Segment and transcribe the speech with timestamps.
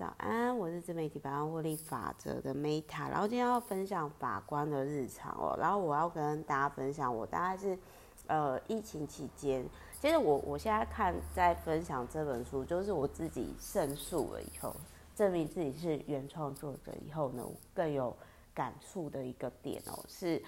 [0.00, 7.78] 早安，我是自媒体百万获利法则的 Meta，然后今天要分享法官的日常哦，然后我要跟大家分享，我大概是
[8.26, 9.62] 呃疫情期间，
[10.00, 14.74] 其实我我现在看在分享这本书，就是我自己胜诉了以后，
[15.14, 17.44] 证明自己是原创作者以后呢，
[17.74, 18.16] 更有
[18.54, 20.42] 感触的一个点哦，是。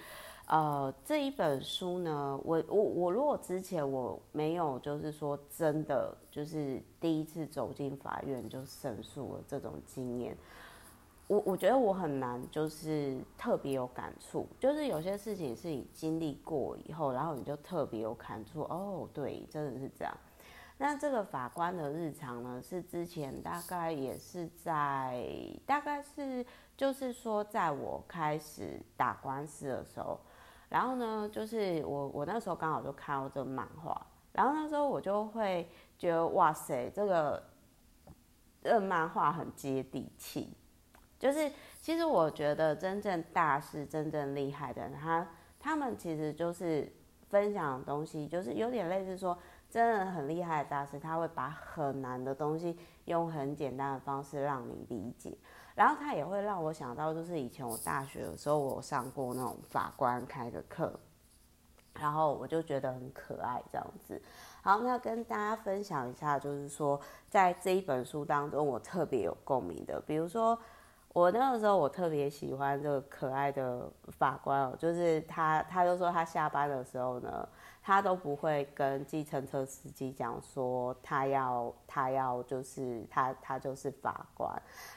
[0.45, 10.37] 呃，这一本书呢，我我我如果之前我没有，就是说真的，就是第一次走进法院就胜诉了这种经验，
[11.27, 20.13] 我我觉得我很难，就是特别有感触，就是有些事情是你经历过以后，然后你就特别有感触，哦，对，真的是这样。
[20.77, 25.25] 那这个法官的日常呢，是之前大概也是在，
[25.65, 30.19] 大概是就是说，在我开始打官司的时候。
[30.73, 35.69] 然后呢，就是我我那时候刚好就看到这个漫画，然后那时候我就会
[35.99, 37.43] 觉得哇塞，这个
[38.59, 40.51] 这个漫画很接地气。
[41.19, 45.27] 就是其实我觉得真正大师、真正厉害的人，他
[45.59, 46.91] 他们其实就是
[47.29, 49.37] 分享东西，就是有点类似说，
[49.69, 52.75] 真的很厉害的大师，他会把很难的东西
[53.05, 55.37] 用很简单的方式让你理解。
[55.75, 60.93] 然后他也会让我想到，就是以前我大学的时候，我上过那种法官开的课，
[61.93, 64.21] 然后我就觉得很可爱这样子。
[64.61, 70.57] 好，那跟大家分享一下，就是说在这一本书当中，我特别有共鸣的，比如说
[71.13, 77.47] 我那个时候我特别喜欢这个可爱的法官哦，就是他，他就说他下班的时候呢。
[77.85, 84.49] 他都不会跟计程车司机讲说他要他要就是他他就是法官，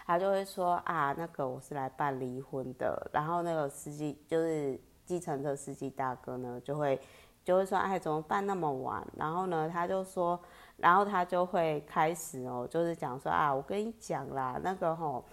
[0.07, 7.01] 他就会说啊，那个我是来办离婚的，然后那个司机就是计程车司机大哥呢就会
[7.45, 9.05] 就会说哎，怎么办那么晚？
[9.17, 10.41] 然后呢他就说，
[10.77, 15.25] 然后他就会开始哦，就是讲说啊，我跟你讲啦，那个吼。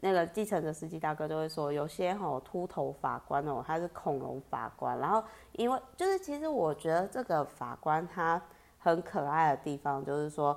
[0.00, 4.96] 那个计程的司机大哥就会说，有些吼秃头法官哦，他是恐龙法官。
[4.98, 8.40] 然后因为就是其实我觉得这个法官他
[8.78, 10.56] 很可爱的地方，就是说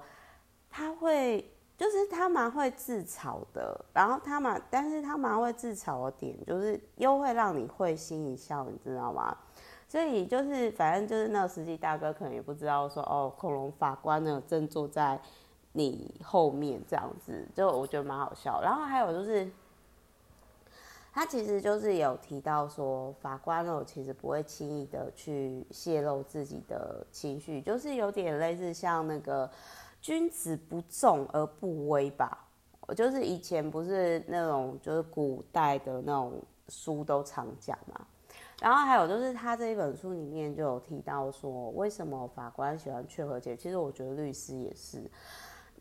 [0.70, 9.36] 他会就是他蛮会自嘲的，然后他蛮但是他蛮会自嘲的点，就是又会让你会心一笑，你知道吗？
[9.88, 15.20] 所以就是反正就是那个司机大哥可能也不知道说哦，恐龙法官呢正坐在。
[15.74, 18.62] 你后面这样子，就我觉得蛮好笑。
[18.62, 19.50] 然后还有就是，
[21.14, 29.50] 他其实就是有提到说，法官呢其实不会轻易的去泄露自己的情绪，就是有点类似像那个
[30.02, 32.48] 君子不重而不威吧。
[32.98, 38.06] 就是以前不是那种就是古代的那种书都常讲嘛。
[38.62, 43.56] 然后还有就是他这一本书里面就有提到说，为什么法官喜欢劝和解？
[43.56, 45.10] 其实我觉得律师也是。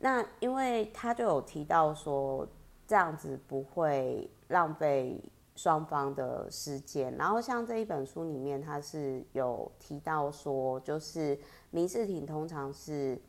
[0.02, 2.48] 那因为他就有提到说，
[2.86, 5.22] 这样子不会浪费
[5.54, 7.14] 双方的时间。
[7.18, 13.20] 然后像这一本书里面，他是有提到说，就是民事庭通常是，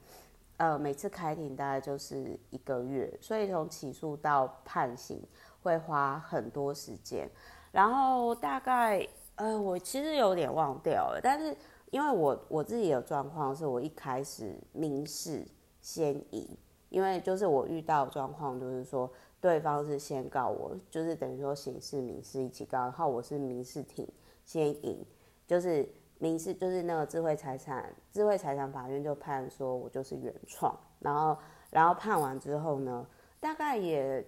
[0.55, 5.21] 呃，每次开庭大概就是一个月，所以从起诉到判刑
[5.61, 7.29] 会花很多时间。
[7.73, 9.05] 然后大概，
[9.35, 11.53] 呃，我其实有点忘掉了，但是
[11.89, 15.45] 因为我我自己的状况是我一开始民事。
[15.81, 16.47] 先赢，
[16.89, 24.07] 因为就是我遇到状况，就是说对方是先告我，就是等于说刑事、民事一起告，然后我是民事庭
[24.45, 25.03] 先赢，
[25.47, 25.87] 就是
[26.19, 31.35] 民事就是那个智慧财产智慧财产法院就判说我就是原创，然后
[31.71, 33.05] 然后判完之后呢，
[33.39, 34.23] 大概也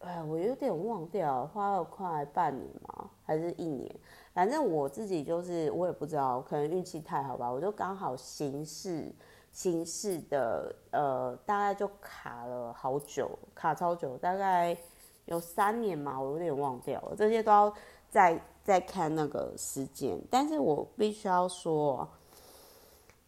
[0.00, 3.90] 哎我有点忘掉，花了快半年嘛，还是一年，
[4.34, 9.10] 反正我自己就是我也不知道，可能运气太好吧，我就刚好刑事。
[9.58, 14.78] 形式的呃，大概就卡了好久，卡超久，大概
[15.24, 17.16] 有三年嘛，我有点忘掉了。
[17.16, 17.74] 这些都要
[18.08, 22.08] 再再看那个时间，但是我必须要说，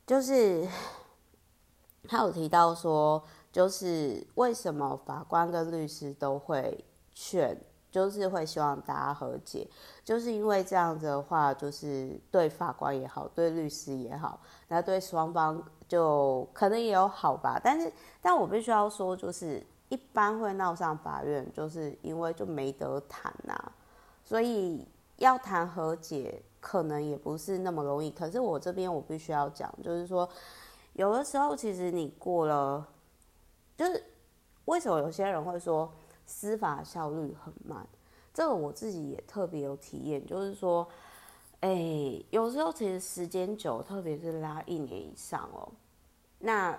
[0.07, 0.69] 就是
[2.05, 3.21] 他有提到说，
[3.51, 7.61] 就是为什么法官跟律师都会劝，
[7.91, 9.69] 就是会希望大家和解，
[10.05, 14.39] 就是因为这样子的话，就是对法官也好，对律师也好，
[14.69, 15.61] 那对双方。
[15.91, 17.93] 就可能也有好吧，但是，
[18.23, 23.61] 但我必须要说，就是一般会闹上法院，就是因为就没得谈呐、
[24.25, 28.09] 所以要谈和解，可能也不是那么容易。
[28.09, 30.29] 可是我这边我必须要讲，就是说，
[30.93, 32.87] 有的时候其实你过了，
[33.77, 34.05] 就是
[34.67, 35.93] 为什么有些人会说
[36.25, 37.85] 司法效率很慢？
[38.33, 40.87] 这个我自己也特别有体验，就是说。
[41.61, 45.71] 哎、有时候其实时间久，特别是拉一年以上哦，
[46.39, 46.79] 那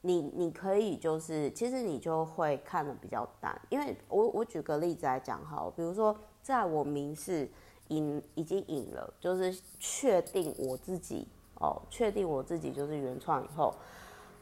[0.00, 7.48] 你你可以就是，其实你就会看得比较淡，因为我我举个例子来讲哈，比如说在我民视
[7.88, 11.28] 赢已经赢了，就是确定我自己
[11.60, 13.72] 哦，确定我自己就是原创以后，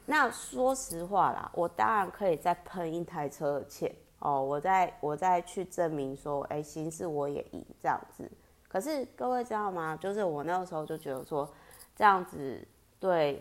[0.06, 8.30] 那说实话啦，我当然可以再喷一台车的钱哦，我再我再去证明说，哎，形式我也赢这样子。
[8.74, 9.96] 可是各位知道吗？
[10.00, 11.48] 就是我那个时候就觉得说，
[11.94, 12.60] 这样子
[12.98, 13.40] 对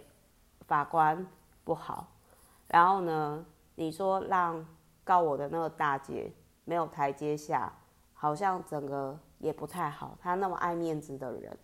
[0.68, 1.26] 法官
[1.64, 2.06] 不好。
[2.68, 3.44] 然后呢，
[3.74, 4.64] 你说让
[5.04, 6.32] 告我的那个大姐
[6.66, 7.74] 没有台阶下，
[8.14, 10.16] 好像整个也不太好。
[10.22, 11.58] 她那么爱面子的人，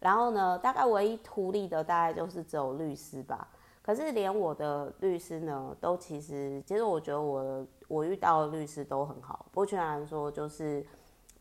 [0.00, 3.46] 然后呢，大概唯一图利的大概就是只有律师吧。
[3.80, 10.84] 可是连我的律师呢，都其实，其实我觉得我我遇到的律师都很好，不全然说就是，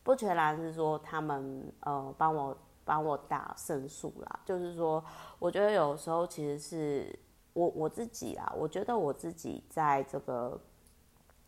[0.04, 5.04] 不全然是说他们呃帮我帮我打胜诉啦，就是说，
[5.40, 7.20] 我觉得有时候其实是。
[7.56, 10.60] 我我自己啊，我觉得我自己在这个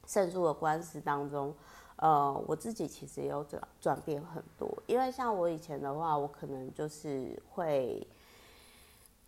[0.06, 1.52] 胜诉的官司当中，
[1.96, 4.72] 呃，我自己其实也有转转变很多。
[4.86, 8.08] 因为像我以前的话，我可能就是会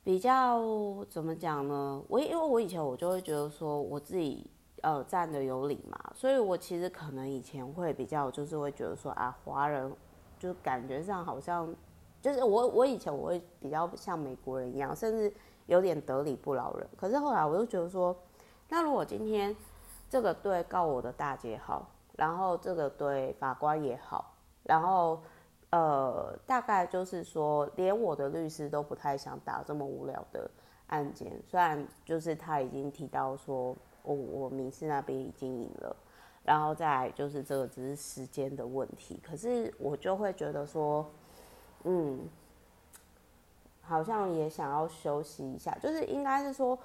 [0.04, 2.00] 比较怎么讲呢？
[2.08, 4.48] 我因为我以前我就会觉得说我自己
[4.82, 9.92] 呃站得有理嘛，所以我其实可能以前会比较就是会觉得说啊，华人
[10.40, 11.74] 就感觉上好像
[12.22, 15.34] 就是我我以前我会比较像美国人一样，甚至。
[15.68, 18.16] 有点得理不饶人，可是后来我又觉得说，
[18.70, 19.54] 那如果今天
[20.10, 21.86] 这个对告我的大姐好，
[22.16, 24.34] 然后这个对法官也好，
[24.64, 25.22] 然后
[25.72, 30.50] 呃，大概就是说，连我的律师都不太想打这么无聊的
[30.88, 33.76] 案件，虽然就是他已经提到说，
[34.16, 35.96] 我我民事那边已经赢了，
[36.44, 41.06] 然后再来就是这个只是时间的问题，可是我就会觉得说，
[41.84, 42.28] 嗯。
[43.90, 46.78] 好像也想要休息一下，就是应该是说，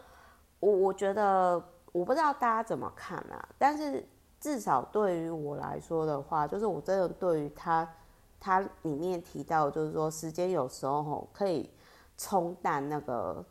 [0.60, 1.60] 我我觉得
[1.90, 4.06] 我不知道大家怎么看啊，但是
[4.38, 7.92] 至少对于我来说的话，就是我真的对于他
[8.38, 11.68] 他里面提到，就是说时间有时候可以
[12.16, 13.44] 冲淡那个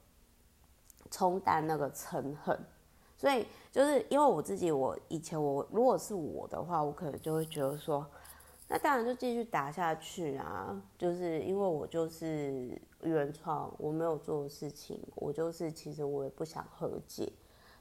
[1.09, 2.57] 冲淡那个嗔恨，
[3.21, 8.03] 所以就是因为我自己，我以前我如果是我的话，我可能就会觉得说。
[8.67, 10.81] 那当然就继续打下去啊！
[10.97, 17.31] 就是因为我就是原创，我没有做的事情，我就是其实我也不想和解，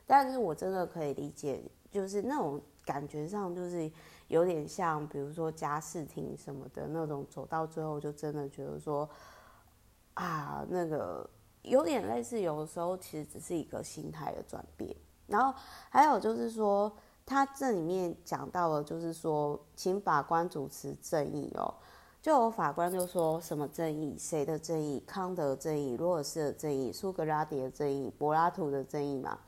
[0.04, 3.88] 但是我真的可以理解，就是那种感觉上就是
[4.26, 9.08] 有点像，比如说家事庭什么的那种，走到最后就真的觉得说
[10.14, 11.25] 啊，那个
[11.62, 14.92] 有点类似，有的时候其实只是一个心态的转变，
[15.30, 16.92] 然后还有就是说。
[17.26, 21.72] 他这里面讲到了，就是说，请法官主持正义哦。
[22.20, 25.00] 就有法官就说什么正义，谁的正义？
[25.06, 29.38] 康德正义，罗尔斯的正义，苏格拉底的正义，柏拉图的正义嘛。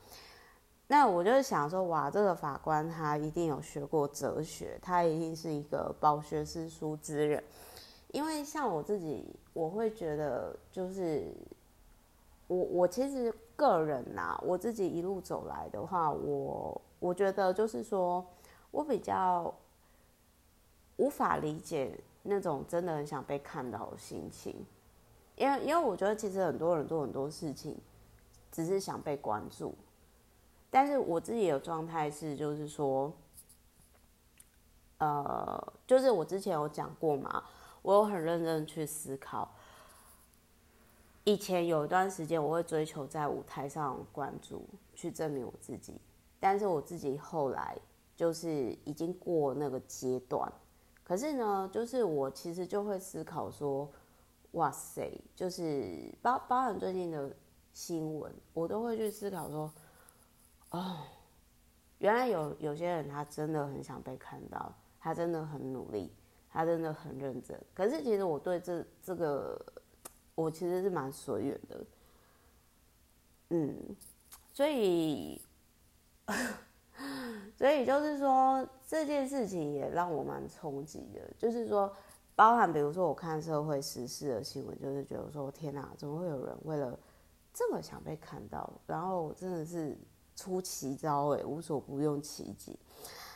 [0.87, 7.43] 那我就想说，哇，这个法官他一定有学过哲学，他一定是一个饱学诗书之人。
[8.13, 11.27] 因为像我自己，我会觉得，就是
[12.47, 16.81] 我我其实个人呐、我自己一路走来的话，我。
[16.99, 18.25] 我觉得就是说，
[18.71, 19.53] 我比较
[20.95, 24.65] 无法理解那种真的很想被看到的心情，
[25.35, 27.77] 因为因为我觉得其实很多人做很多事情，
[28.53, 29.75] 只是想被关注，
[30.69, 33.11] 但是我自己的状态是就是说，
[34.99, 37.43] 呃，就是我之前有讲过嘛，
[37.81, 39.53] 我有很认真去思考，
[41.23, 45.99] 以前有一段时间我会追求在舞台上关注，去证明我自己。
[46.39, 47.77] 但是我自己后来
[48.15, 50.51] 就是已经过那个阶段，
[51.03, 53.89] 可是呢，就是我其实就会思考说，
[54.51, 57.33] 哇塞，就是包包含最近的
[57.71, 59.71] 新闻，我都会去思考说，
[60.71, 60.97] 哦，
[61.99, 66.11] 原来有有些人他真的很想被看到，他真的很努力，
[66.51, 67.57] 他真的很认真。
[67.73, 69.57] 可是其实我对这这个，
[70.35, 71.85] 我其实是蛮随缘的，
[73.49, 73.95] 嗯，
[74.53, 75.41] 所以。
[77.57, 81.21] 所以就是说，这件事情也让我蛮冲击的。
[81.37, 81.91] 就是说，
[82.35, 86.97] 包含比如说我看社会时事的新闻，就是觉得说，天哪，怎么会有人为了
[87.53, 88.71] 这么想被看到？
[88.87, 89.97] 然后真的是
[90.35, 92.77] 出奇招诶，无所不用其极。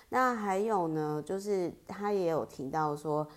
[0.10, 3.28] 那还有呢，就是他也有提到说，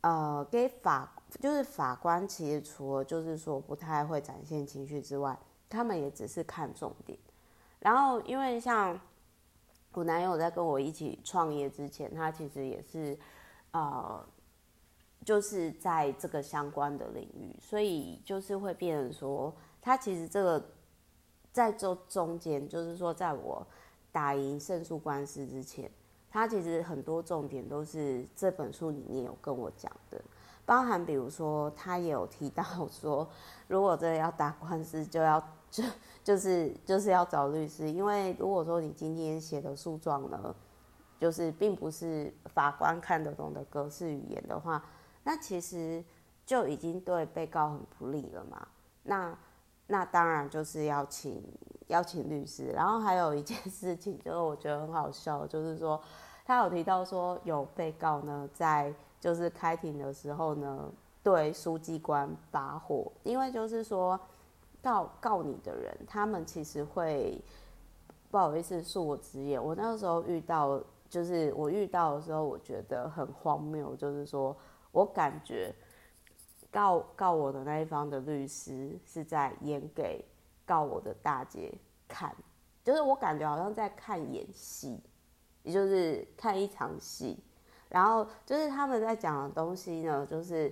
[0.00, 5.38] 呃，给法就是法官，其实除了就是说不太会展现情绪之外，
[5.68, 7.18] 他们也只是看重点。
[7.80, 8.98] 然后，因为像
[9.92, 13.18] 我男友在跟我一起创业之前，他其实也是，
[13.72, 14.24] 呃，
[15.24, 19.52] 就是在这个相关的领域，所以就是会变成说，
[19.82, 20.64] 他其实这个
[21.52, 23.66] 在这中间，就是说，在我
[24.12, 25.90] 打赢胜诉官司之前，
[26.30, 30.20] 他其实很多重点都是这本书里面有跟我讲的，
[30.66, 33.26] 包含比如说，他也有提到说，
[33.66, 35.82] 如果真的要打官司，就要就
[36.22, 40.54] 就是就是要找律师，因为如果说你今天写的诉状呢，
[41.18, 44.84] 就是并不是法官看得懂的格式语言的话，
[45.24, 46.04] 那其实
[46.44, 48.68] 就已经对被告很不利了嘛。
[49.02, 49.34] 那
[49.90, 51.42] 那当然就是要请
[51.86, 55.98] 要请律师，然后还有一件事情， 就是我觉得很好笑，就是说
[56.44, 60.92] 他有提到说有被告呢在就是开庭的时候呢
[61.22, 64.20] 对书记官发火，因为就是说
[64.82, 67.42] 告告你的人，他们其实会
[68.30, 70.78] 不好意思恕我直言，我那个时候遇到
[71.08, 74.54] 就是我遇到的时候，我觉得很荒谬，就是说
[74.92, 75.74] 我感觉。
[76.70, 80.24] 告告我的那一方的律师是在演给
[80.66, 81.72] 告我的大姐
[82.06, 82.34] 看，
[82.84, 85.00] 就是我感觉好像在看演戏，
[85.62, 87.38] 也就是看一场戏。
[87.88, 90.70] 然后就是他们在讲的东西呢，就是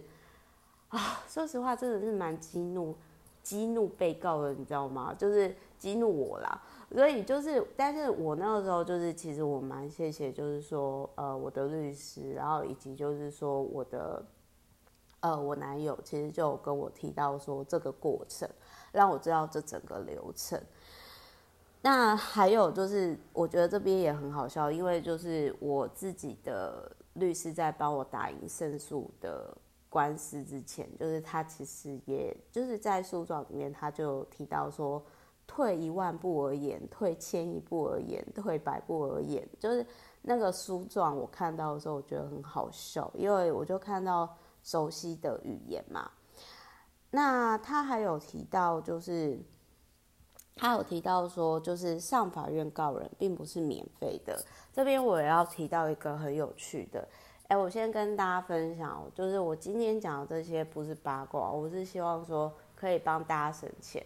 [0.89, 2.95] 啊，说实话真的是蛮激怒
[3.43, 5.15] 激怒被告的，你知道吗？
[5.17, 6.63] 就是激怒我啦。
[6.93, 14.23] 所以就是，但是我那个时候就是，其实我蛮谢谢，就是说呃我的律师，然后以及就是说我的。
[15.27, 18.49] 呃，我男友其实就跟我提到说这个过程，
[18.93, 20.61] 让我知道这整个流程。
[21.83, 29.53] 那还有就是，我觉得这边也很好笑，因为就是我自己的律师在帮我打赢胜诉的
[29.89, 35.03] 官司之前，就是他其实也就是在诉状里面，他就提到说，
[35.45, 39.85] 退一万步而言，退千一步而言，退百步而言，就是
[40.23, 44.33] 那个诉状我看到的时候，我觉得很好笑，因为我就看到。
[44.67, 46.11] 熟悉的语言嘛，
[47.13, 49.39] 那他还有提到，就是
[50.57, 54.37] 他有提到说，就是上法院告人并不是免费的。
[54.73, 57.09] 这边我也要提到一个很有趣的，
[57.47, 64.05] 哎，我先跟大家分享，就是我今天讲的这些不是八卦，我是希望说可以帮大家省钱。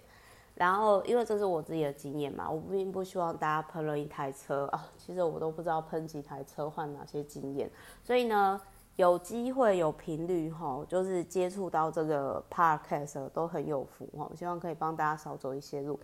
[0.55, 7.71] 然后，因为这是我自己的经验嘛，我并不希望大家喷了一台车啊，其实我都不知道喷几台车换哪些经验，
[8.05, 8.61] 所以呢。
[9.01, 15.99] 有机会有频率哈，就是接触到这个 podcast 都很有福哈，希望可以帮大家少走一些路。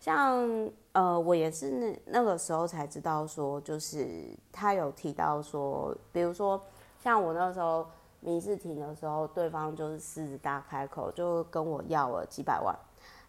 [0.00, 6.60] 像呃，我也是那那个时候才知道说，就是他有提到说，比如说
[6.98, 7.86] 像我那个时候
[8.18, 12.76] 民事庭的时候，对方就是狮子大开口，就跟我要了几百万。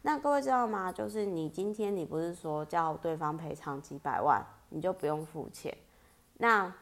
[0.02, 0.92] 那各位知道吗？
[0.92, 5.72] 就是你今天你不是说叫对方赔偿几百万，你就不用付钱。
[6.40, 6.74] 那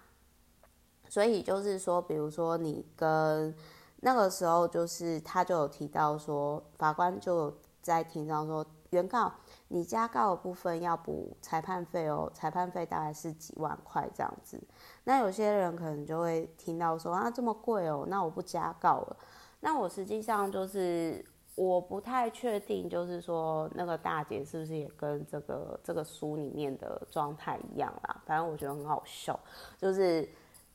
[1.11, 3.53] 所以就是说，比如说你跟
[3.99, 9.29] 那个时候，就是他就有提到说，法官就在庭上说，原告
[9.67, 14.57] 你加告的部分要补裁判费哦，裁判费大概是几万块这样子。
[15.03, 19.17] 那有些人可能就会听到说啊，这么贵哦，那我不加告了。
[19.59, 21.25] 那我实际上就是
[21.55, 28.21] 我不太确定，就是说那个大姐是不是也跟这个这个书里面的状态一样啦？
[28.25, 29.37] 反正我觉得很好笑，
[29.77, 30.25] 就是。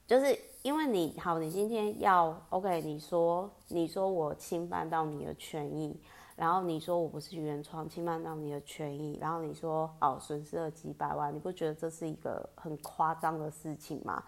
[0.06, 6.00] 就是因为你好，你今天要 OK，你说你说我侵犯到你的权益，
[6.36, 14.22] 然后你说我不是原创侵犯到你的权益，然后你说哦损失了几百万，你不觉得这是一个很夸张的事情吗？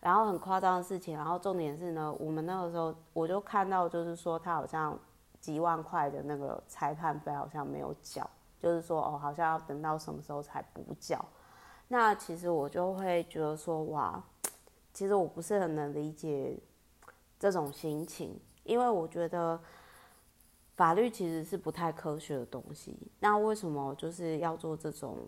[0.00, 4.98] 然后很夸张的事情，然后重点是呢，我们那个时候我就看到就是说他好像
[5.40, 11.22] 几万块的那个裁判费好像没有缴，就是说哦好像要等到什么时候才补缴，
[11.88, 14.24] 那其实我就会觉得说哇。
[14.92, 16.58] 其实我不是很能理解
[17.38, 19.60] 这种心情，因为我觉得
[20.74, 22.96] 法律其实是不太科学的东西。
[23.20, 25.18] 那为什么就是要做这种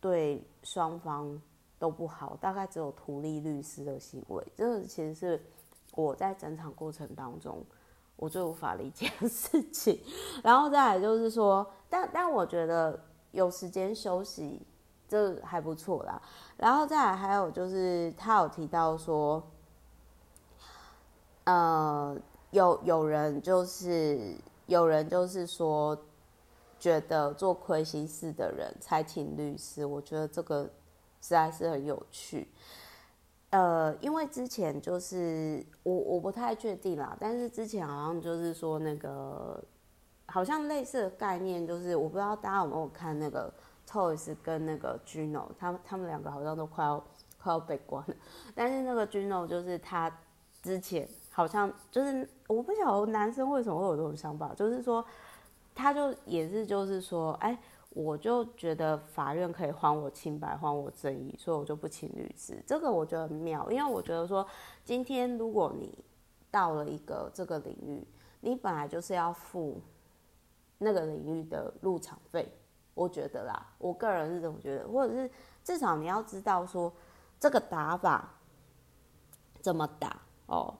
[0.00, 1.40] 对双方
[1.78, 4.42] 都不好，大概只有图利律师的行为？
[4.56, 5.42] 这个其实是
[5.94, 7.62] 我在整场过程当中
[8.16, 10.00] 我最无法理解的事情。
[10.42, 12.98] 然后再来就是说，但但我觉得
[13.32, 14.62] 有时间休息。
[15.10, 16.22] 这还不错啦，
[16.56, 19.42] 然后再来还有就是他有提到说，
[21.42, 22.16] 呃，
[22.52, 24.36] 有有人就是
[24.66, 25.98] 有人就是说，
[26.78, 30.62] 觉得做亏心事的人才请律师，我觉得这个
[31.20, 32.48] 实在是很有趣。
[33.50, 39.60] 呃，因为之前就是我我不太确定啦，但是之前好像就是说那个
[40.26, 43.52] 好像类似的概念，就是我不知道大家有没有看那个。
[43.90, 47.02] Toys 跟那个 Gino，他们他们两个好像都快要
[47.42, 48.14] 快要被关了。
[48.54, 50.10] 但是那个 Gino 就是他
[50.62, 55.04] 之前好像就是我不晓得男生为什么会有这种想法，就是说
[55.74, 57.58] 他就也是就是说，哎，
[57.90, 62.62] 我就觉得法院可以还我清白，还我正义，所以我就不请律师。
[62.64, 64.46] 这个我觉得很妙，因为我觉得说，
[64.84, 65.98] 今天如果你
[66.50, 68.06] 到了一个这个领域，
[68.40, 69.80] 你本来就是要付
[70.78, 72.52] 那个领域的入场费。
[73.00, 75.30] 我觉得啦，我个人是这么觉得，或者是
[75.64, 76.92] 至少你要知道说
[77.38, 78.28] 这个打法
[79.62, 80.74] 怎么打哦。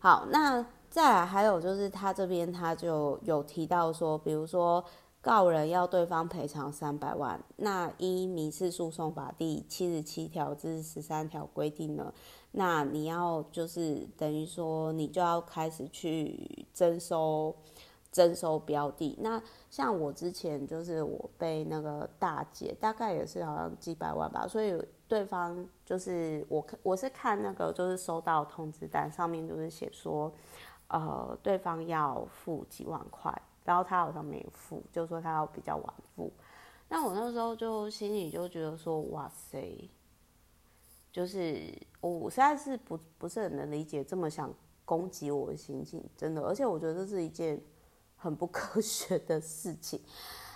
[0.00, 4.84] 好，那再来还有就是他这边他就有提到说，比如说
[5.20, 12.12] 告人要对方赔偿三百万，那依民事诉讼法第七十七条至十三条规定呢，
[12.50, 17.54] 那你要就是等于说你就要开始去征收。
[18.12, 24.78] 征收标的，那像我之前就是我被那个大姐，大概也是好像几百万吧，所以
[25.08, 30.30] 对方就是我，我是看那个就是收到通知单上面就是写说，
[30.88, 36.30] 呃，对方要付几万块，然后他好像没付，就说他要比较晚付，
[36.90, 39.90] 那我那时候就心里就觉得说，哇塞，
[41.10, 44.52] 就是我实在是不不是很能理解这么想
[44.84, 47.58] 攻击我的心情，真的，而且我觉得这是一件。
[48.22, 50.00] 很不科学的事情，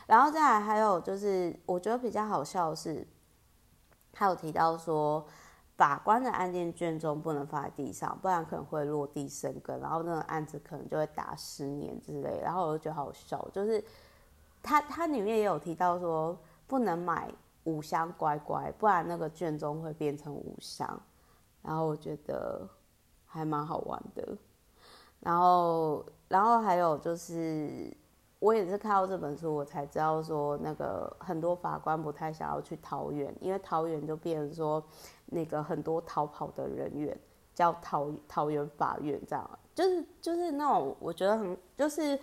[0.06, 3.04] 然后再来还有就是，我觉得比较好笑是，
[4.12, 5.26] 他有提到说，
[5.76, 12.40] 法官的案件卷宗不能放在地上，不然可能会落地生根，然后那个案子可能就会打十年之类。
[12.40, 13.84] 然后我就觉得好笑，就是
[14.62, 17.28] 他他里面也有提到说，不能买
[17.64, 21.02] 五香乖乖，不然那个卷宗会变成五香。
[21.62, 22.64] 然后我觉得
[23.24, 24.38] 还蛮好玩的，
[25.18, 26.06] 然后。
[26.28, 27.96] 然后还有就是，
[28.40, 34.82] 我也是看到这本书，我才知道说，那个很多法官不太想要去桃园，因为桃园就变成说，
[35.26, 37.16] 那个很多逃跑的人员
[37.54, 42.18] 叫桃桃园法院这样，就是就是那种我觉得很就是，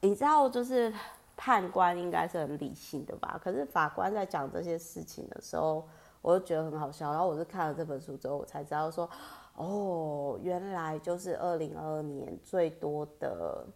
[0.00, 0.92] 你知道就是
[1.36, 5.86] 判官应该是很理性的吧，可是法官在讲这些事情的时候，
[6.22, 7.10] 我就觉得很好笑。
[7.10, 9.08] 然后我是看了这本书之后，我才知道说。
[9.54, 13.66] 哦，原来就是二零二二年最多的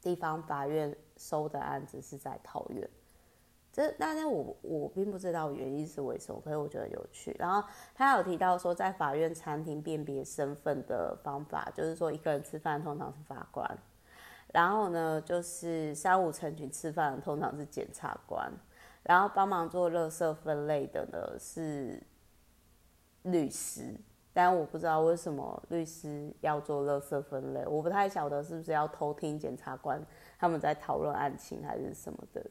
[0.00, 2.88] 地方法院收的案子是在桃园。
[3.72, 7.34] 这，但是我我并不知道原因是为什么，可是我觉得有趣。
[7.38, 13.78] 然后他有提到说，在法院餐厅辨别身份的方法，就是说一个人吃饭通常是法官，
[14.52, 18.52] 然后呢，就是三五成群吃饭的通常是检察官，
[19.02, 22.02] 然后帮忙做垃圾分类的呢是
[23.22, 23.96] 律师。
[24.34, 30.02] 但我不知道为什么律师要做垃圾分类，我不太晓得是不是要偷听检察官
[30.38, 32.42] 他们在讨论案情还是什么的。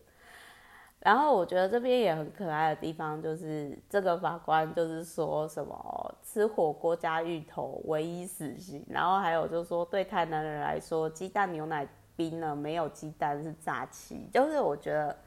[1.00, 15.18] 然后我觉得这边也很可爱的地方就是这个法官就是说什么吃火锅加芋头唯一死刑，然后还有就是说对台南人来说鸡蛋牛奶冰呢没有鸡蛋是炸鸡，就是我觉得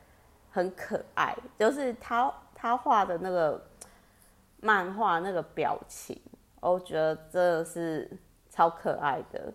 [0.52, 3.60] 很可爱，就是他他画的那个
[4.60, 6.16] 漫画那个表情。
[6.70, 8.10] 我觉得这是
[8.48, 9.52] 超可爱的。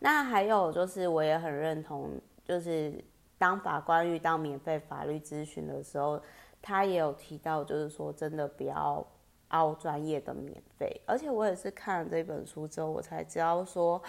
[0.00, 2.92] 那还有就是，我也很认同，就是
[3.38, 6.20] 当法官遇到免费法律咨询的时候，
[6.60, 9.06] 他也有提到，就是说真的不要
[9.48, 11.00] 凹专业的免费。
[11.06, 14.02] 而且我也是看了这本书之后，我才知道说，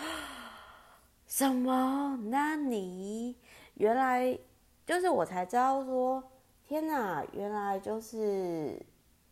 [1.28, 2.18] 什么？
[2.24, 3.38] 那你
[3.76, 4.36] 原来
[4.84, 6.24] 就是我才知道说，
[6.64, 8.84] 天哪，原来就是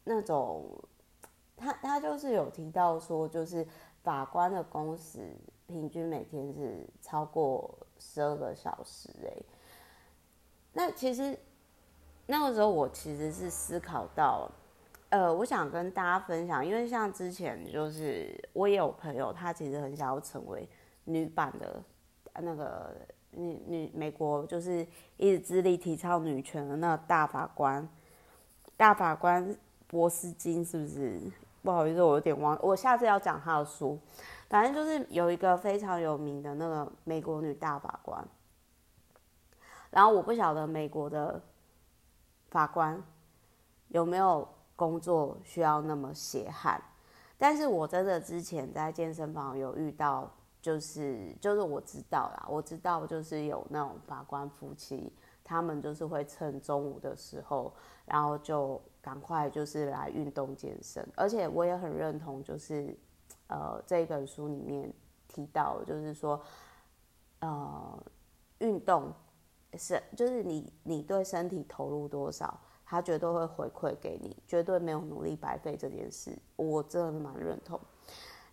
[0.04, 0.64] 那种。
[1.62, 3.66] 他他就是有提到说，就是
[4.04, 5.36] 法官的工时
[5.68, 9.32] 平均每天是超过十二个小时哎。
[10.74, 11.38] 那其实
[12.26, 14.50] 那个时候我其实是思考到，
[15.10, 20.68] 呃，我想跟大家分享，因为像之前就是我也有朋友，他其实很想要成为
[21.04, 21.84] 女版的
[22.42, 22.96] 那个
[23.32, 24.86] 女女美国，就是
[25.18, 27.88] 一直致力提倡女权的那个大法官，
[28.76, 29.56] 大法官
[29.88, 31.22] 波斯金是不是？
[31.62, 32.58] 不好意思，我有点忘。
[32.62, 34.00] 我下次要讲他的书，
[34.50, 38.28] 反正就是有一个非常有名的那个美国女大法官。
[39.90, 41.42] 然后我不晓得美国的
[42.50, 43.04] 法官
[43.90, 46.82] 有没有工作需要那么血汗，
[47.38, 55.12] 但是我真的之前在健身房有遇到，就是就是我知道啦，我知道就是有那种法官夫妻，
[55.52, 57.74] 他们就是会趁中午的时候，
[58.06, 58.82] 然后就。
[59.04, 62.96] 赶快就是来运动健身，而且我也很认同，就是
[63.48, 64.94] 呃这本书里面
[65.28, 66.40] 提到，就是说
[67.40, 68.04] 呃
[68.60, 69.12] 运动
[69.74, 77.80] 是就是你你对身体投入多少，他绝对会回馈给你，绝对没有努力白费这件事，我真的蛮认同。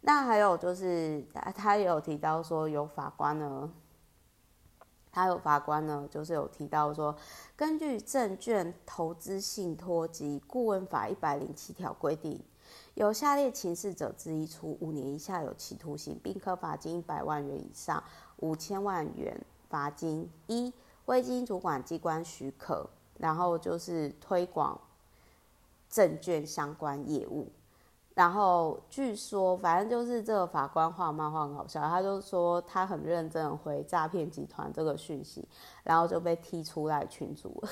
[0.00, 3.70] 那还有就是他他也有提到说，有法官呢
[5.10, 7.16] 他有法官呢，就是有提到说，
[7.56, 12.40] 根据证券投资信托及顾问法一百零七条规定，
[12.94, 18.02] 有下列情事者之一，处五年以下有期徒刑，并科罚金一百万元以上
[18.36, 20.30] 五千万元罚金。
[20.46, 20.72] 一、
[21.06, 24.80] 未经主管机关许可，然后就是推广
[25.88, 27.50] 证券相关业务。
[28.18, 35.46] 然后据说，反正就是这个法官画漫画很好笑，他就说他很认真回诈骗集团这个讯息，
[35.84, 37.70] 然后就被踢出来群组了。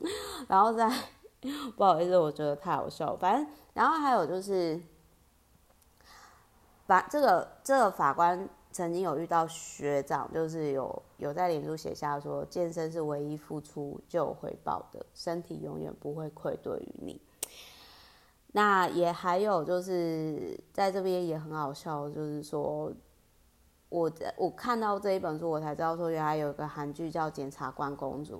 [0.48, 0.90] 然后再
[1.76, 3.14] 不好意思，我觉得太好笑。
[3.16, 4.80] 反正然后还有就是，
[6.86, 17.20] 法这个这个法官曾经有遇到学长，就是有有在脸书写下说，健身是唯一付出就有回报的，身体永远不会愧对于你。
[18.52, 22.90] 那也还有就是在这边也很好笑，就是说，
[23.90, 28.36] 我我看到这一本书，我才知道说原来有一个韩剧叫《检察官公主》，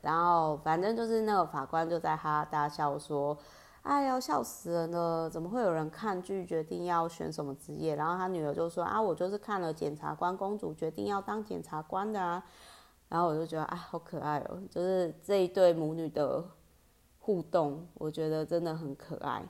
[0.00, 3.36] 然后反正就是那个法官就在哈哈大笑说
[3.82, 5.28] ：“哎呀，笑死人了！
[5.28, 12.42] 怎么会有人看剧决定要选什么职业？”然后他女儿就说：“啊，我就是看了《检察官公主》决定要当检察官的啊。”
[13.10, 16.44] 然后我就觉得啊，好可爱哦，就是这一对母女的。
[17.24, 19.42] 互动，我觉得真的很可爱。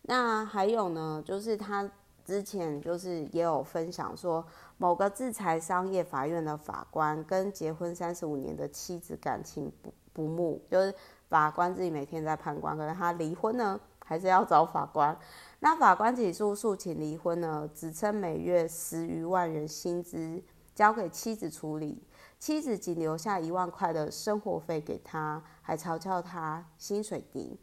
[0.00, 1.90] 那还有呢，就是他
[2.24, 4.42] 之前就是也有分享说，
[4.78, 10.94] 某个制裁商业法院的法官跟结婚三十五年的妻子感情不不睦，就是
[11.28, 15.14] 法官自己每天在判官，可是他离婚呢，还是要找法官。
[15.60, 20.42] 那法官起诉诉请离婚呢，只称每月十余万元薪资
[20.74, 22.02] 交给妻子处理。
[22.38, 27.58] 妻子仅留下一万块的生活费给他，还嘲笑他薪水低。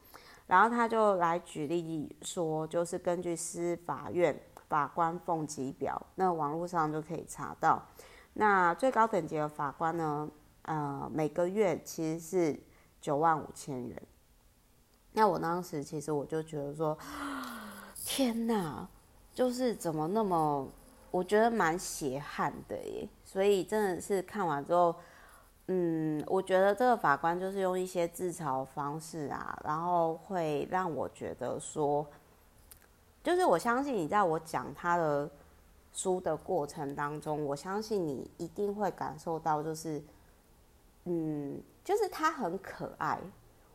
[0.48, 7.82] 然后他就来举例说，就是根据司法院法官俸给表，那网络上就可以查到。
[8.34, 10.30] 那最高等级的法官呢，
[10.64, 12.60] 呃，每个月其实是
[13.02, 14.00] 九万五千元。
[15.14, 16.98] 那我当时其实我就觉得说，
[18.06, 18.88] 天哪，
[19.34, 20.70] 就是怎么那么，
[21.10, 23.08] 我觉得蛮血汗的耶。
[23.36, 24.96] 所以真的是看完之后，
[25.68, 32.08] 嗯，我觉得这个法官就是用一些自嘲方式啊，然后会让我觉得说，
[33.22, 35.30] 就是我相信你在我讲他的
[35.92, 40.02] 书的过程当中，我相信你一定会感受到，就是，
[41.04, 43.20] 嗯，就是他很可爱，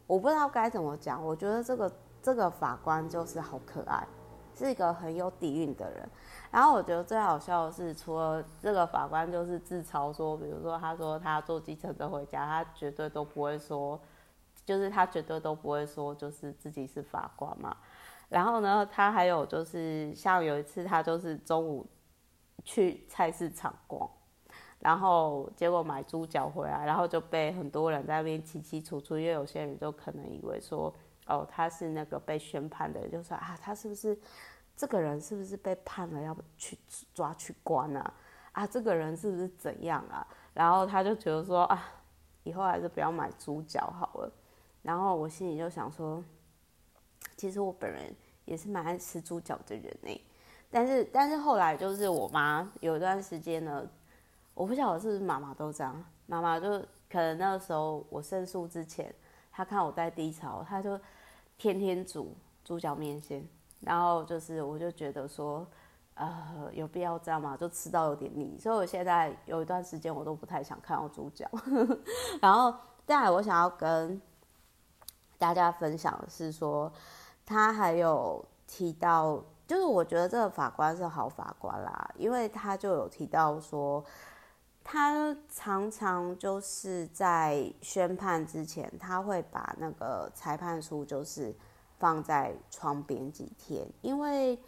[0.06, 1.92] 我不知道该怎么讲，我觉得这个
[2.22, 4.08] 这个法官就是好可爱，
[4.64, 6.08] 是一个很有底蕴的人。
[6.50, 13.98] 然后我觉得最好笑的是，除了这个法官就是自嘲说，比如说他说他坐计程车回家，他绝对都不会说，
[14.64, 17.76] 就是他绝对都不会说就是自己是法官嘛。
[18.28, 21.86] 然后呢，他还有就是像有一次他就是中午
[22.64, 24.08] 去菜市场逛，
[24.78, 30.92] 然后结果买猪脚回来，然后就被很多人在那边起起楚楚，因为有些人就可能以为说，
[31.30, 34.18] 哦，他是那个被宣判的，就说啊，他是不是？
[34.76, 36.78] 这个人是不是被判了要去
[37.12, 38.14] 抓去关啊？
[38.52, 40.26] 啊，这个人是不是怎样啊？
[40.54, 41.84] 然后他就觉得说啊，
[42.44, 44.32] 以后还是不要买猪脚好了。
[44.80, 46.24] 然后我心里就想说，
[47.36, 48.10] 其实我本人
[48.46, 50.26] 也是蛮爱吃猪脚的人呢。
[50.70, 53.86] 但是，但是后来就是我妈有一段时间呢，
[54.54, 56.78] 我不晓得是不是妈妈都这样，妈妈就
[57.10, 59.14] 可能那个时候我胜诉之前，
[59.52, 60.98] 她看我在低潮，她就
[61.60, 63.46] 天天煮猪脚面线。
[63.80, 65.66] 然后就是，我就觉得说，
[66.14, 67.56] 呃，有必要这样吗？
[67.56, 71.48] 就吃到有点腻，所以我现在有一段时间我都不太想看到猪脚。
[72.42, 72.74] 然后，
[73.06, 74.20] 再来我想要跟
[75.38, 76.92] 大家分享的是说，
[77.46, 84.04] 他还有提到，就是我觉得这个法官是好法官啦，因为他就有提到说，
[84.84, 91.54] 他常常就是在宣判之前，他会把那个裁判书就是。
[92.00, 94.58] 放在窗边几天，因为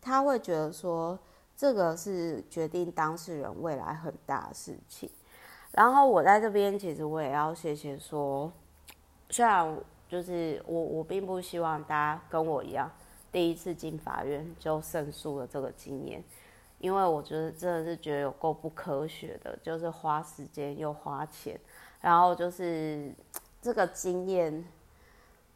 [0.00, 1.16] 他会觉得说，
[1.56, 5.08] 这个是决定当事人未来很大的事情。
[5.70, 8.52] 然后我在这边，其实我也要谢谢说，
[9.28, 9.78] 虽然
[10.08, 12.90] 就是我我并不希望大家跟我一样，
[13.30, 16.20] 第一次进法院就胜诉了这个经验，
[16.80, 21.56] 因为我觉得真的是觉得有够不科学的，就是花时间又花钱，
[22.00, 23.14] 然后就是
[23.62, 24.64] 这个经验。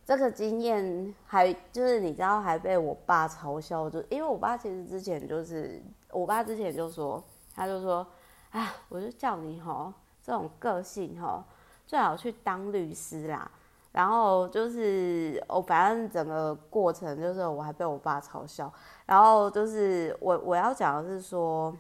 [0.06, 8.06] 这个经验还就是你知道还被我爸嘲笑，就因为我爸其实之前就是我爸之前就说，他就说，
[8.50, 9.90] 啊，我就叫你吼，
[10.22, 11.42] 这种个性吼，
[11.86, 13.50] 最好去当律师啦。
[13.94, 18.70] 然后就是我反正整个过程就是我还被我爸嘲笑。
[19.06, 21.72] 然后就是我我要讲的是说，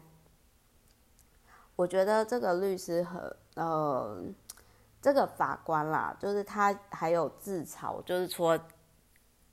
[1.74, 4.22] 我觉得这个律师和呃
[5.02, 8.56] 这个法官啦，就是他还有自嘲，就是说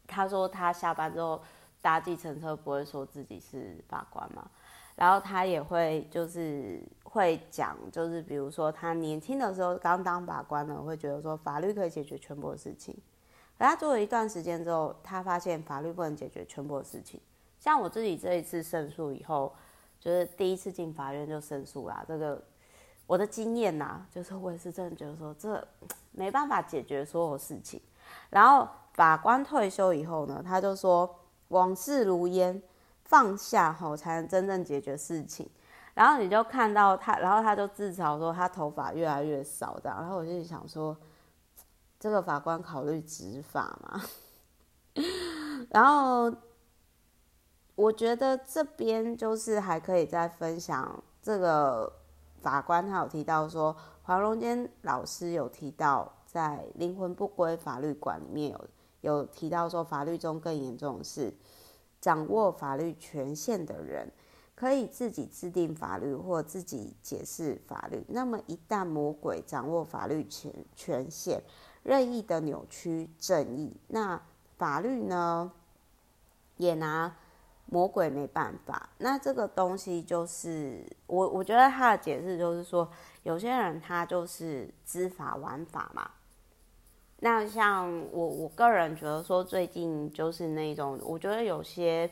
[0.05, 1.41] 他说他下班之后
[1.81, 4.47] 搭计程车不会说自己是法官嘛，
[4.95, 6.79] 然后他也会就是
[7.11, 12.97] 会讲，就是比如说他年轻的时候刚当法官呢，会觉得说法律可以解决全部的事情，
[13.57, 17.19] 而他做了一段时间之后，他发现法律不能解决全部的事情。
[17.59, 19.53] 像我自己这一次胜诉以后，
[19.99, 22.01] 就是第一次进法院就胜诉啦。
[22.07, 22.41] 这个
[23.05, 25.67] 我的经验呐，就是我也是真的觉得说，这
[26.13, 27.81] 没办法解决所有事情。
[28.29, 31.13] 然后法官退休以后呢，他就说
[31.49, 32.61] 往事如烟，
[33.03, 35.49] 放下后才能真正解决事情。
[35.93, 39.99] 然后你就看到他，然后他就自嘲说他头发越来越少这样。
[39.99, 40.95] 然后我就想说，
[41.99, 44.01] 这个法官考虑执法嘛？
[45.69, 46.33] 然后。
[47.75, 51.91] 我觉得这边就是还可以再分享这个
[52.41, 58.67] 法官，他有提到说，黄荣坚老师有提到，在《灵魂不归法律馆》里面有
[58.99, 61.33] 有提到说，法律中更严重的是
[61.99, 64.11] 掌握法律权限的人，
[64.55, 68.03] 可以自己制定法律或自己解释法律。
[68.07, 71.41] 那么一旦魔鬼掌握法律权权限，
[71.83, 74.21] 任意的扭曲正义，那
[74.57, 75.51] 法律呢
[76.57, 77.15] 也拿。
[77.67, 82.91] 魔鬼没办法，那这个东西就是我，我觉得他的解释就是说，
[83.23, 86.11] 有些人他就是知法玩法嘛。
[87.19, 92.11] 那像我，我个人觉得说，最近就是那种，我觉得有些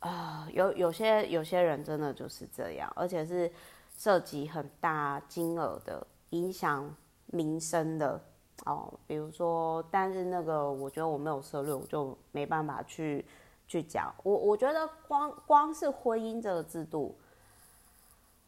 [0.00, 3.50] 啊、有有些有些人真的就是这样，而且是
[3.96, 6.94] 涉及很大金额的，影响
[7.26, 8.20] 民生的
[8.66, 8.92] 哦。
[9.06, 13.24] 比如说，但是那个，我觉得我没有涉猎，我就没办法去。
[13.70, 17.16] 去讲我，我觉得光光是婚姻这个制度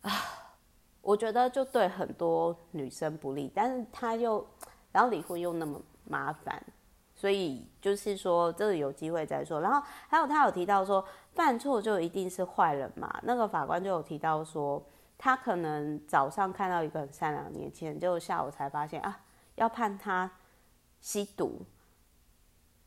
[0.00, 0.10] 啊，
[1.00, 4.44] 我觉得就对很多女生不利，但是他又，
[4.90, 6.60] 然后离婚又那么麻烦，
[7.14, 9.60] 所以就是说这个有机会再说。
[9.60, 13.20] 然后还有他有提到说，犯错就一定是坏人嘛？
[13.22, 14.84] 那个法官就有提到说，
[15.16, 19.20] 他可能早上看到一个很善良的年轻人，结果下午才发现啊，
[19.54, 20.30] 要判他
[21.00, 21.60] 吸毒。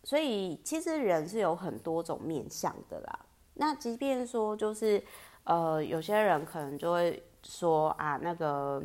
[0.03, 3.19] 所以其实人是有很多种面向的啦。
[3.55, 5.03] 那即便说就是，
[5.45, 8.83] 呃，有些人可能就会说啊，那个，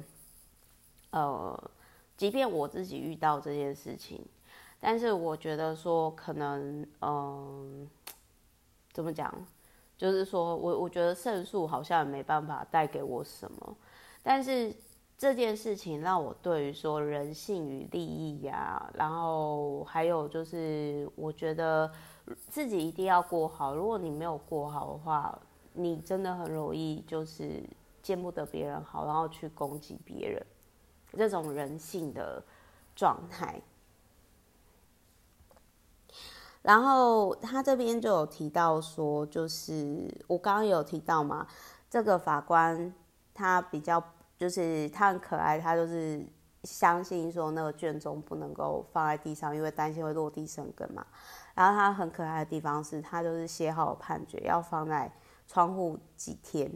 [1.11, 1.71] 呃，
[2.17, 4.25] 即便我自己遇到这件事情，
[4.81, 7.87] 但是我觉得说可能，嗯、
[8.93, 9.33] 怎么讲？
[9.97, 13.77] 就是说我我觉得胜诉好像也没办法带给我什么，
[14.23, 14.75] 但是。
[15.21, 21.93] 这件事情让我对于说人性与利益呀，然后还有就是，我觉得
[22.49, 23.75] 自己一定要过好。
[23.75, 25.39] 如果你没有过好的话，
[25.75, 27.63] 你真的很容易就是
[28.01, 30.43] 见不得别人好，然后去攻击别人，
[31.13, 32.43] 这种人性的
[32.97, 33.61] 状态。
[36.63, 41.47] 然后他这边就有提到说，就是我刚刚有提到嘛，
[41.89, 42.95] 这个法官
[43.35, 44.03] 他比较。
[44.41, 46.27] 就是他很可爱，他就是
[46.63, 51.05] 相信说那个卷宗不能够放在地上，因为担心会落地生根嘛。
[51.55, 55.13] 然后他很可爱的地方是，他就是写好判决要放在
[55.47, 56.73] 窗户几天，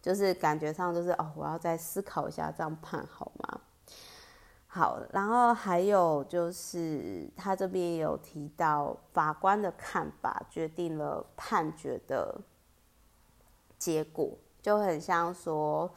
[0.00, 3.60] 就是感觉上就是哦，我要再思考一下这样判好吗？
[4.72, 12.40] 好，然后还有就是他这边有提到法官的看法决定了判决的
[13.76, 15.92] 结果，就很像说。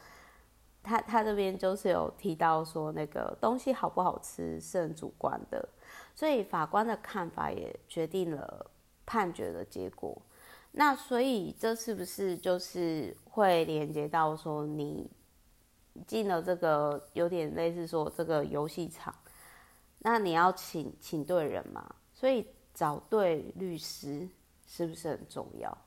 [0.86, 5.70] 他他这边就是有提到说，那个东西好不好吃是很主观的，
[6.14, 8.66] 所以法官的看法也决定了
[9.06, 10.22] 判决的结果。
[10.74, 15.10] 那所以这是不是就是会连接到说，你
[16.08, 19.14] 进了这个有点类似说这个游戏场，
[20.00, 21.96] 那你要请请对人嘛？
[22.14, 24.28] 所以找对律师
[24.68, 25.78] 是不是很重要？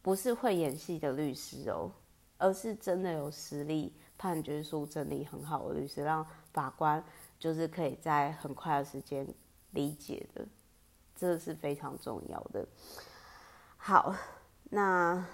[0.00, 1.92] 不是会演戏的律师哦，
[2.38, 3.94] 而是真的有实力。
[4.18, 7.04] 判决书整理很好的律师，让法官
[7.40, 9.26] 就是可以在很快的时间
[9.72, 10.46] 理解的，
[11.16, 12.64] 这是非常重要的。
[13.76, 14.14] 好，
[14.70, 15.26] 那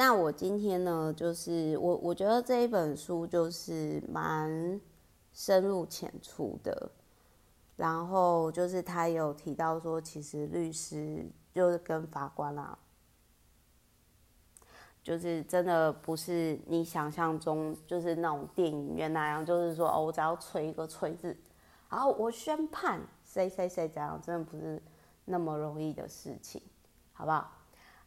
[0.00, 4.80] 那我今天呢，就是我我觉得这一本书就是蛮
[5.30, 6.90] 深入浅出的，
[7.76, 12.78] 然后就是他有提到说，其实律师就是跟法官啦、啊。
[15.02, 21.36] 就是真的不是你想象中，就是那种电影院那样，就是说哦，我只要吹一个吹字，
[21.90, 24.82] 然后我宣判谁谁谁这样，真的不是
[25.26, 26.62] 那么容易的事情，
[27.12, 27.52] 好不好？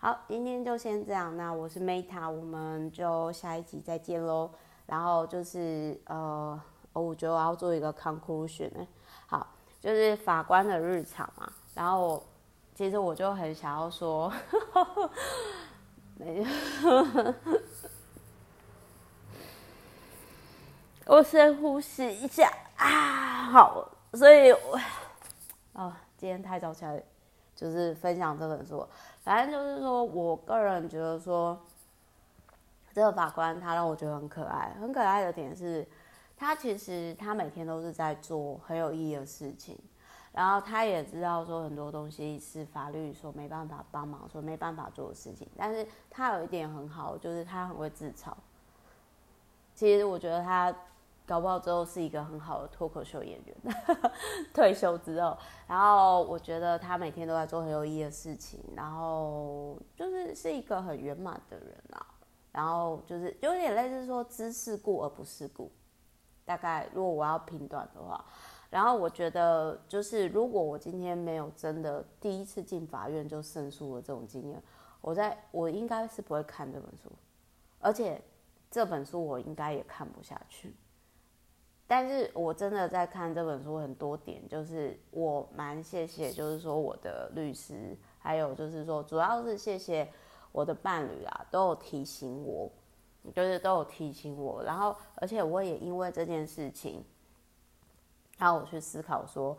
[0.03, 1.37] 好，今天就先这样。
[1.37, 4.51] 那我是 Meta，我们就下一集再见喽。
[4.85, 6.61] 然后就是呃，
[6.91, 8.69] 我觉得我要做一个 conclusion。
[9.27, 9.47] 好，
[9.79, 11.49] 就是法官的日常嘛。
[11.73, 12.21] 然后
[12.75, 14.29] 其实我就很想要说，
[16.19, 16.45] 没有
[21.05, 23.45] 我深呼吸一下啊。
[23.51, 24.77] 好，所以我
[25.71, 27.01] 哦，今天太早起来，
[27.55, 28.85] 就是分享这本书。
[29.23, 31.59] 反正就是说，我个人觉得说，
[32.93, 34.75] 这个法官他让我觉得很可爱。
[34.79, 35.87] 很可爱的点是，
[36.35, 39.77] 他其实他每天都是在做很有意义的事情，
[40.33, 45.47] 然后他也知道说很多东西是法律所没办法帮忙、所没办法做的事情。
[45.57, 48.33] 但是他有一点很好，就是他很会自嘲。
[49.73, 50.75] 其实我觉得他。
[51.25, 53.55] 搞不好之后是一个很好的脱口秀演员，
[54.53, 62.05] 退休之后，然后我觉得他每天都在做很有意义的事情，然后就是是一个很圆满的人啊，
[62.51, 65.71] 然后就是有点类似说知世故而不世故，
[66.43, 68.23] 大概如果我要评断的话，
[68.69, 74.61] 然后我觉得就是如果我今天没有真的第一次进法院就胜诉的这种经验，
[74.99, 77.09] 我在我应该是不会看这本书，
[77.79, 78.21] 而且
[78.69, 80.75] 这本书我应该也看不下去。
[81.85, 90.09] 但是我真的在看这本书，很多点就是我蛮谢谢，就是说我的律师，还有就是说，主要是谢谢
[90.51, 92.71] 我的伴侣啊，都有提醒我，
[93.35, 97.03] 就是都有提醒我，然后而且我也因为这件事情，
[98.37, 99.55] 然后我去思考说，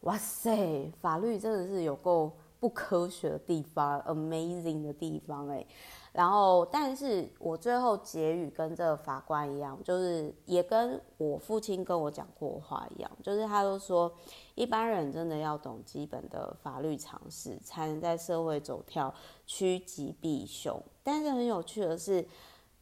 [0.00, 5.64] 哇塞，法律真的是有够不科学的地方，amazing 的地方哎。
[6.12, 14.12] 然后，但是我最后结语跟这个法官一样，就是也跟我父亲跟我讲过话一样，就是他都说，
[14.54, 19.12] 一般人真的要懂基本的法律常识，才能在社会走跳
[19.46, 20.78] 趋吉避凶。
[21.02, 22.22] 但是很有趣的是，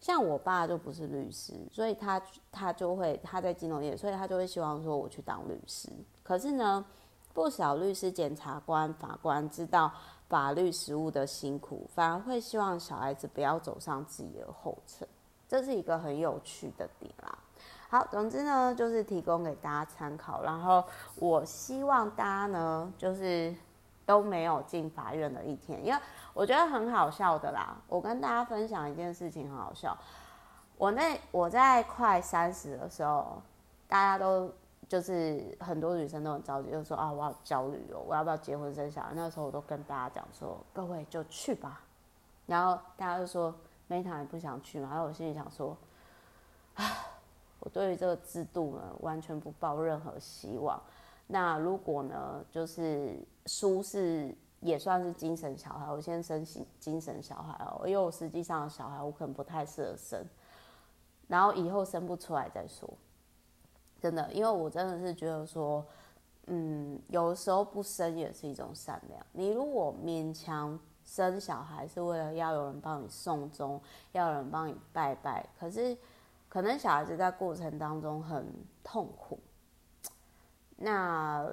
[0.00, 5.88] 像我爸就不是律师，所以他他就会他在金融业，所以他就会希望说我去当律师。
[6.24, 6.84] 可是呢，
[7.32, 9.92] 不少律师、检察官、法官知道。
[10.30, 15.06] 法律实务的辛苦，反而会希望小孩子不要走上自己的后尘，
[15.48, 17.36] 这是一个很有趣的点啦。
[17.88, 20.40] 好，总之呢，就是提供给大家参考。
[20.44, 20.84] 然后
[21.16, 23.52] 我希望大家呢，就是
[24.06, 26.00] 都没有进法院的一天，因为
[26.32, 27.76] 我觉得很好笑的啦。
[27.88, 29.98] 我跟大家分享一件事情，很好笑。
[30.76, 33.42] 我那我在快三十的时候，
[33.88, 34.48] 大家都。
[34.90, 39.12] 就是很多女生都很着急，就说啊，我好焦虑哦，我要不要结婚生小孩？
[39.14, 41.80] 那个时候我都跟大家讲说，各位就去吧。
[42.46, 43.54] 然后大家就说
[43.88, 44.88] ，Meta 也不想去嘛。
[44.90, 45.76] 然后我心里想说，
[46.74, 46.84] 啊，
[47.60, 50.82] 我对于这个制度呢，完全不抱任何希望。
[51.28, 56.44] 那如果呢，就是书是也算是精神小孩，我先生
[56.80, 60.26] 精神小孩哦，因为我实际上小孩我可能不太适合生，
[61.28, 62.92] 然后以后生不出来再说。
[64.00, 65.84] 真的，因为我真的是觉得说，
[66.46, 69.24] 嗯，有时候不生也是一种善良。
[69.32, 73.80] 你如果勉强生小孩，是为了要有人帮你送终，
[74.12, 75.96] 要有人帮你拜拜，可是
[76.48, 78.46] 可能小孩子在过程当中很
[78.82, 79.38] 痛苦，
[80.76, 81.44] 那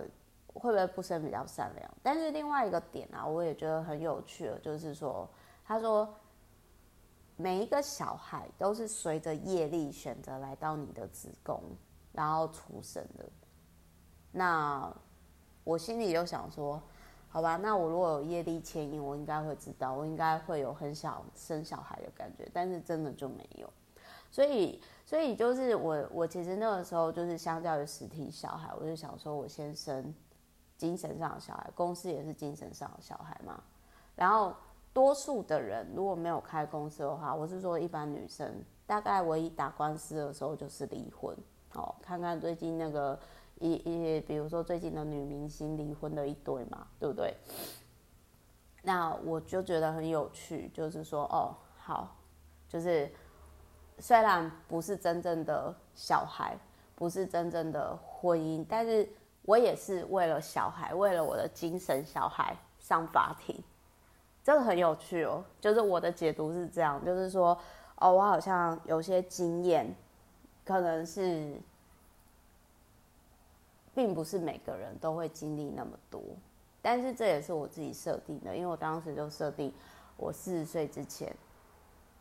[0.54, 1.92] 会不会不生比较善良？
[2.02, 5.28] 但是另外一个点啊，我也觉得很有趣的，就是说，
[5.66, 6.08] 他说
[7.36, 11.62] 每一个小孩都是随着业力选择来到你的子宫。
[12.18, 13.30] 然后出生的，
[14.32, 14.92] 那
[15.64, 16.82] 我心里就想说，
[17.30, 23.72] 好吧，那我如果有业力牵引，我应该会知道，我应该会有很想生小孩的感觉，但是真的就没有，
[24.32, 30.12] 所以，所以就是我，我其实那个时候就是相较于实体小孩，我就想说我先生
[30.76, 33.62] 精神上的小孩，公司也是精神上的小孩嘛。
[34.16, 34.56] 然后
[34.92, 41.38] 多数的人如果没有开公司的话，我是说一般女生，大概唯一打官司的时候就是离婚。
[41.78, 43.18] 哦，看看最近那个
[43.60, 47.36] 一一，比如说最近的女明星离婚的一堆嘛，对不对？
[48.82, 52.16] 那我就觉得很有趣，就是说，哦，好，
[52.68, 53.10] 就是
[54.00, 56.58] 虽然不是真正的小孩，
[56.96, 59.08] 不是真正的婚姻，但是
[59.44, 63.56] 我也是为了小孩，为了我的精神小孩上法庭，
[64.44, 65.44] 这个很有趣哦。
[65.62, 67.56] 就是我的解读是这样，就是说，
[67.98, 69.96] 哦，我好像有些经验。
[70.66, 71.58] 可能是，
[73.98, 76.22] 并不是每个人都会经历那么多，
[76.84, 79.74] 但是这也是我自己设定的，因为我当时就设定，
[80.18, 81.36] 我四十岁之前，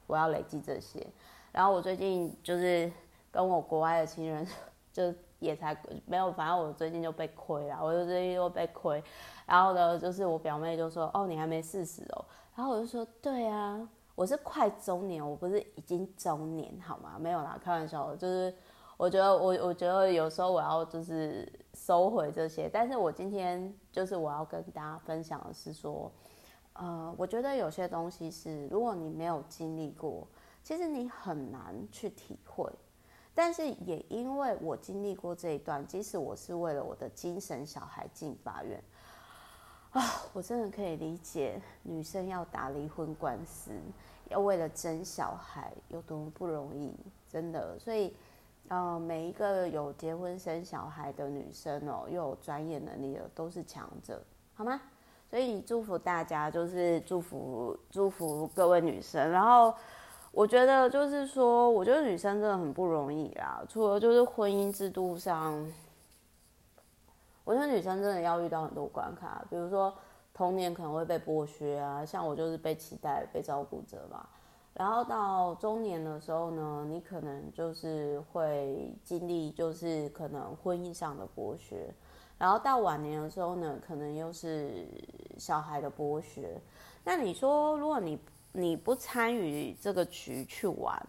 [0.07, 1.07] 我要累积这些。
[1.53, 2.91] 然后我最近就是
[3.31, 4.49] 跟我国外的亲人
[4.91, 5.15] 就。
[5.39, 9.05] 也才没有，反正我最近就被亏了，我就最近又被亏。
[9.45, 12.25] 然后呢，就是我表妹就说：“哦，你还没四十哦。”
[12.57, 17.19] 然后我就说：“对啊，我是快中年，我不是已经中年，好吗？
[17.21, 18.17] 没有啦，开玩笑。
[18.17, 18.53] 就是
[18.97, 26.11] 我觉得我我觉得有时候我要就是收回这些，但是我今天就是我要跟大家分享的是说，
[26.73, 30.27] 呃，我觉得有些东西是如果你没有经历过，
[30.63, 32.71] 其实你很难去体会。
[33.35, 38.83] 但是也因为我经历过这一段，即使我是为了我的精神小孩进法院。
[39.91, 43.73] 啊，我真的可以理解女生要打离婚官司，
[44.31, 46.95] 要为了争小孩有多么不容易，
[47.29, 47.79] 真的。
[47.79, 48.17] 所以，
[48.69, 54.21] 呃，每一个有结婚生小孩的女生哦，又有专业能力的，都是强者，
[54.55, 54.81] 好吗？
[55.31, 59.31] 所以祝福大家，就是祝福祝福各位女生。
[59.31, 59.75] 然后，
[60.33, 65.55] 我觉得就是说，我觉得女生真的很不容易啦，除了就是婚姻制度上。
[67.45, 69.95] 我觉得女生真的要遇到很多关卡，比如说
[70.35, 74.27] 童年可能会被剥削啊，像我就是被期待、被照顾者嘛。
[74.79, 81.91] 然后到中年的时候呢，你可能就是会经历，就是可能婚姻上的剥削。
[82.37, 84.87] 然后到晚年的时候呢，可能又是
[85.39, 86.61] 小孩的剥削。
[87.03, 88.19] 那你说，如果你
[88.53, 91.07] 你不参与这个局去玩，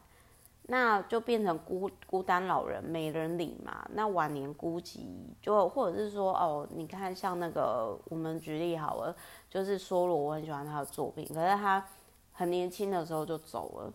[0.69, 3.85] 那就变成孤孤单老人没人理嘛。
[3.93, 4.99] 那晚年孤寂，
[5.41, 9.13] 就或者是说哦，你看像那个我们举例好了，
[9.49, 11.85] 就是梭罗，我很喜欢他的作品，可是他
[12.37, 13.93] 很年轻的时候就走了。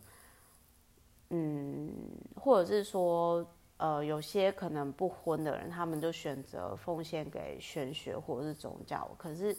[1.31, 1.91] 嗯，
[2.37, 3.47] 或者是说
[3.79, 9.09] 呃，有些可能不婚的人，他们就选择奉献给玄学或者是宗教。
[9.17, 9.57] 可是，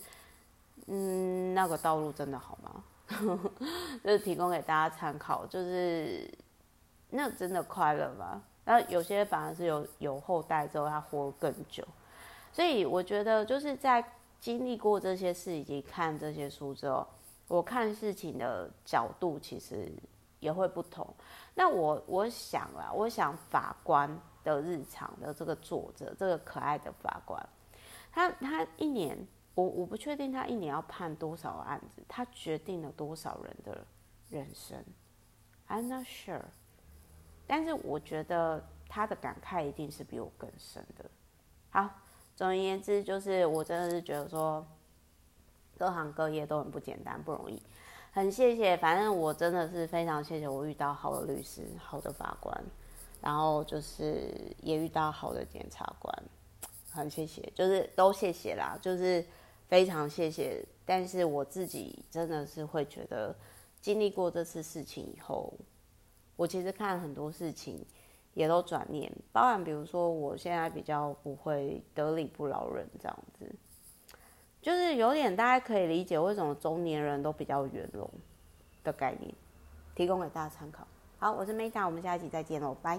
[0.86, 2.84] 嗯，那个道路真的好吗？
[4.04, 6.30] 就是提供给大家参考，就是。
[7.16, 8.42] 那真的快乐吗？
[8.66, 11.88] 那有些反而是有有后代之后，他活更久。
[12.52, 14.04] 所以我觉得就是在
[14.40, 17.06] 经历过这些事以及看这些书之后，
[17.48, 19.92] 我看事情的角度其实
[20.40, 21.14] 也会不同。
[21.56, 27.50] 那我我想啦，我想法官的日常的这个作者，这个可爱的法官，
[28.12, 29.18] 他他一年，
[29.56, 33.86] 我我不确定他一年要判多少案子，他决定了多少人的
[34.30, 34.84] 人生
[35.68, 36.42] ，I'm not sure。
[37.46, 41.06] 但是我觉得他的感慨一定是比我更深的。
[41.70, 41.90] 好，
[42.36, 44.66] 总而言之，就是我真的是觉得说，
[45.84, 47.62] 各行各业都很不简单，不容易。
[48.14, 52.58] 很谢谢，反正我真的是非常谢谢我遇到好的律师、好的法官，
[53.22, 54.32] 然后就是
[54.62, 56.24] 也遇到好的检察官，
[56.90, 59.26] 很谢谢，就是都谢谢啦，就是
[59.68, 60.66] 非常谢谢。
[60.86, 63.36] 但是我自己真的是会觉得，
[63.82, 65.54] 经历过这次事情以后。
[66.38, 67.86] 我其实看很多事情，
[68.34, 73.54] 也都转念，包含比如说，我现在比较不会得理不饶人这样子，
[74.64, 78.10] 就是有点大家可以理解为什么中年人都比较圆融
[78.82, 79.30] 的概念，
[79.94, 80.88] 提供给大家参考。
[81.20, 82.98] 好，我是 Meta，我们下一集再见喽，拜。